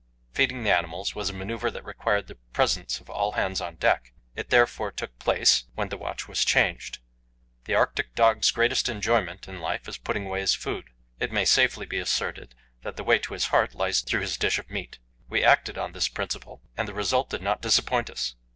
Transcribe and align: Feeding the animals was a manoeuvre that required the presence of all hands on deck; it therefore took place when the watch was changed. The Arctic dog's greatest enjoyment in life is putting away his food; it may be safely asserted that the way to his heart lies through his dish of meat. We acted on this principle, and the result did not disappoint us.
Feeding 0.33 0.63
the 0.63 0.75
animals 0.75 1.13
was 1.13 1.29
a 1.29 1.33
manoeuvre 1.33 1.69
that 1.69 1.85
required 1.85 2.25
the 2.25 2.33
presence 2.33 2.99
of 2.99 3.07
all 3.07 3.33
hands 3.33 3.61
on 3.61 3.75
deck; 3.75 4.13
it 4.35 4.49
therefore 4.49 4.91
took 4.91 5.19
place 5.19 5.65
when 5.75 5.89
the 5.89 5.97
watch 5.97 6.27
was 6.27 6.43
changed. 6.43 6.97
The 7.65 7.75
Arctic 7.75 8.15
dog's 8.15 8.49
greatest 8.49 8.89
enjoyment 8.89 9.47
in 9.47 9.61
life 9.61 9.87
is 9.87 9.99
putting 9.99 10.25
away 10.25 10.41
his 10.41 10.55
food; 10.55 10.89
it 11.19 11.31
may 11.31 11.41
be 11.43 11.45
safely 11.45 11.97
asserted 11.99 12.55
that 12.81 12.95
the 12.97 13.03
way 13.03 13.19
to 13.19 13.33
his 13.33 13.49
heart 13.53 13.75
lies 13.75 14.01
through 14.01 14.21
his 14.21 14.37
dish 14.37 14.57
of 14.57 14.71
meat. 14.71 14.97
We 15.29 15.43
acted 15.43 15.77
on 15.77 15.91
this 15.91 16.07
principle, 16.07 16.63
and 16.75 16.87
the 16.87 16.95
result 16.95 17.29
did 17.29 17.43
not 17.43 17.61
disappoint 17.61 18.09
us. 18.09 18.33